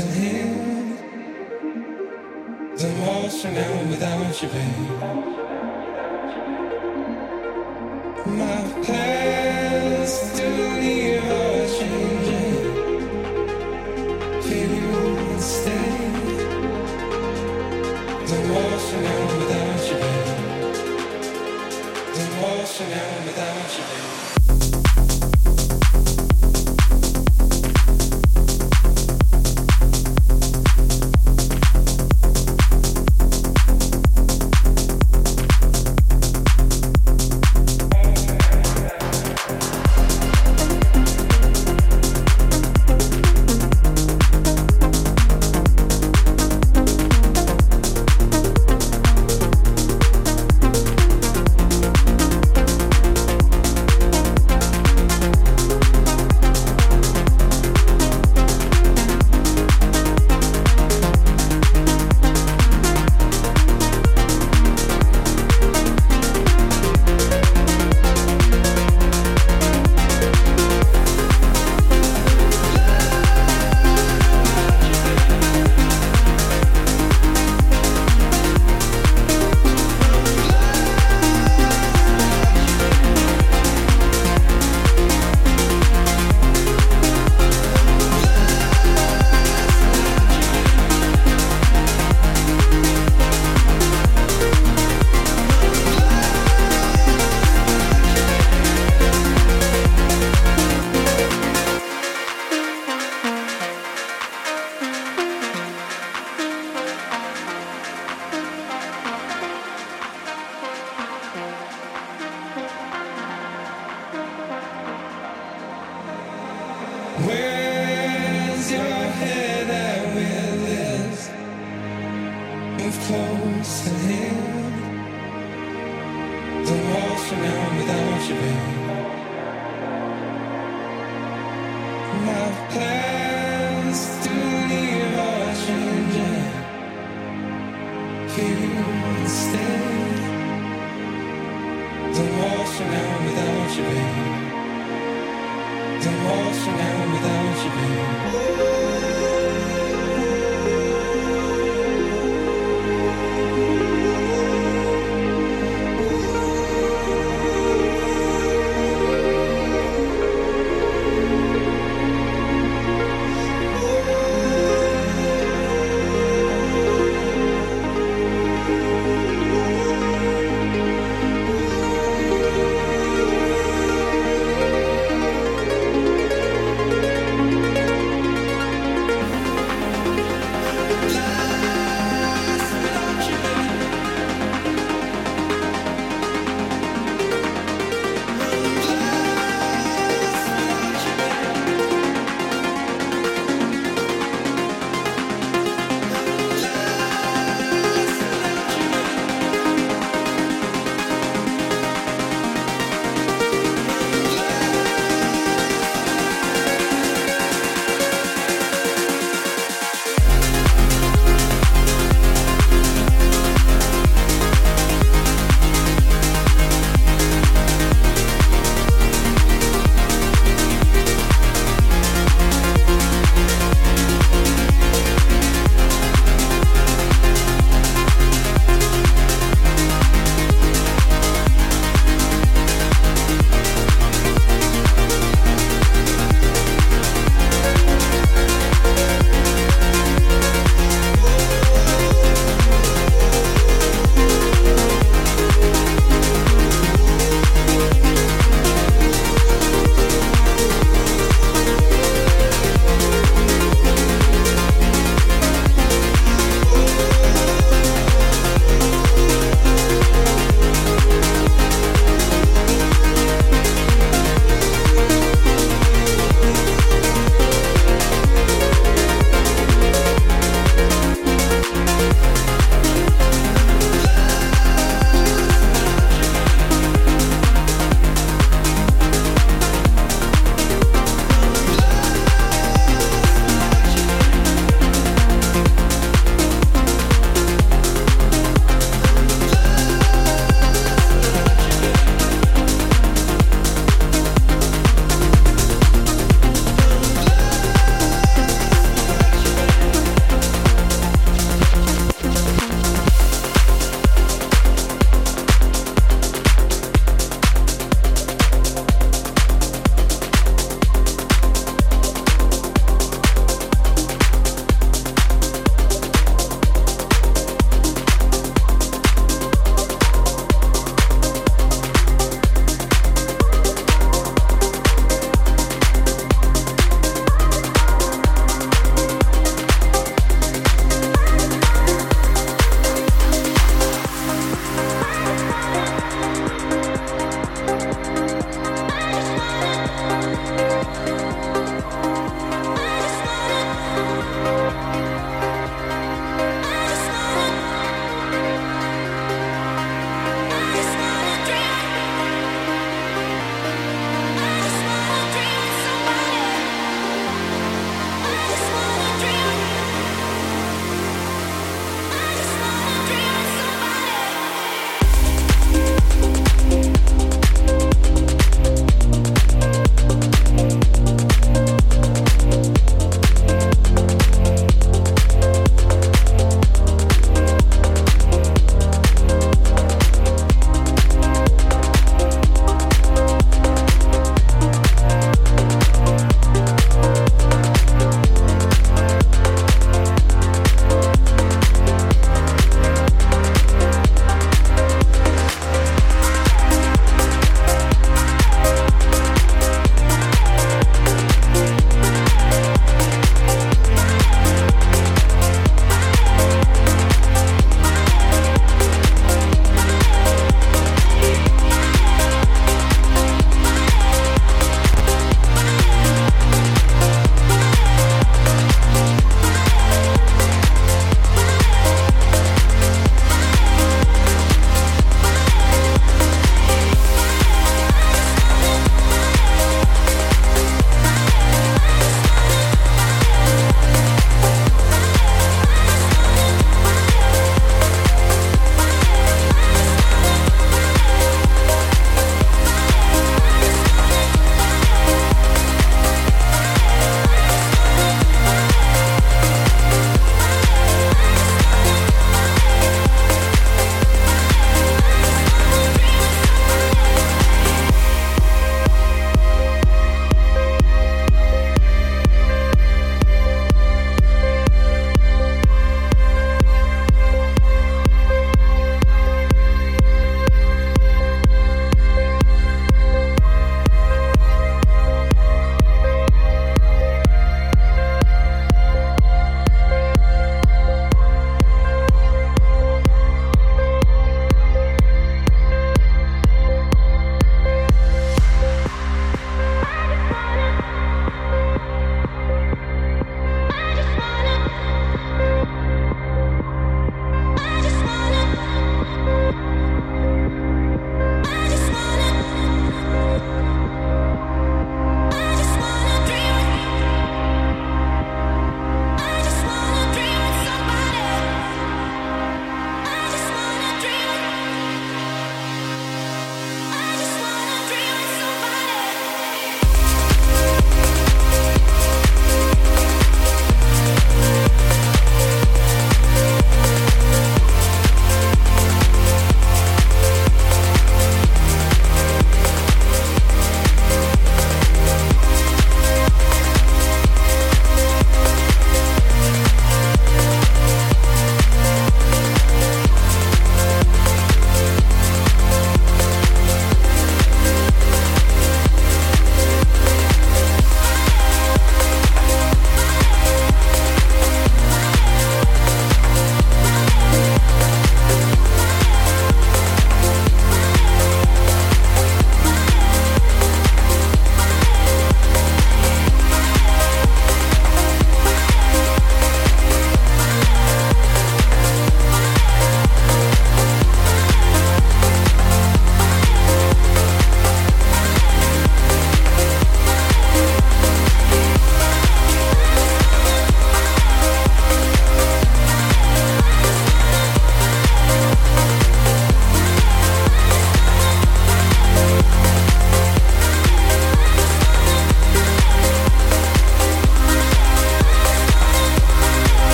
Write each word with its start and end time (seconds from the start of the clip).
at 0.00 0.08
hand. 0.16 0.98
The 2.78 2.88
walls 3.00 3.44
are 3.44 3.52
now 3.52 3.88
without 3.88 4.42
you, 4.42 4.48
babe. 4.48 5.89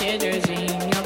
shitters 0.00 0.48
in 0.48 0.99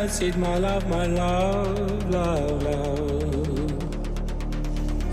fallacies, 0.00 0.36
my 0.36 0.56
love, 0.56 0.88
my 0.88 1.06
love, 1.06 2.10
love, 2.10 2.62
love. 2.62 3.58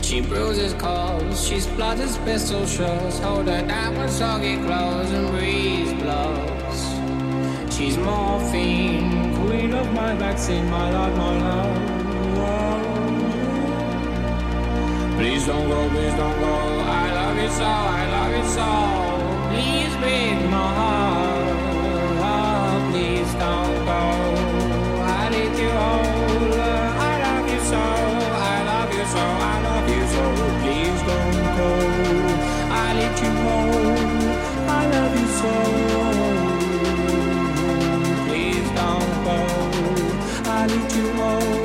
She 0.01 0.21
bruises 0.21 0.73
calls, 0.75 1.45
she 1.45 1.59
splutters 1.59 2.17
pistol 2.19 2.65
shots, 2.65 3.19
hold 3.19 3.47
her 3.47 3.67
down 3.67 3.97
with 3.97 4.11
soggy 4.11 4.55
clothes 4.55 5.11
and 5.11 5.29
breeze 5.31 5.91
blows. 6.01 6.79
She's 7.75 7.97
morphine, 7.97 9.35
queen 9.35 9.73
of 9.73 9.91
my 9.93 10.15
vaccine, 10.15 10.69
my 10.69 10.89
love, 10.89 11.17
my 11.17 11.37
love, 11.47 11.77
love. 12.37 12.85
Please 15.17 15.47
don't 15.47 15.67
go, 15.69 15.89
please 15.89 16.13
don't 16.13 16.39
go. 16.39 16.55
I 17.01 17.11
love 17.19 17.37
you 17.43 17.49
so, 17.49 17.65
I 17.99 18.03
love 18.15 18.31
you 18.37 18.45
so. 18.57 18.69
Please 19.51 19.93
break 20.01 20.39
my 20.49 20.67
heart, 20.79 20.96
i 40.49 40.65
need 40.65 40.91
you 40.91 41.13
more. 41.13 41.56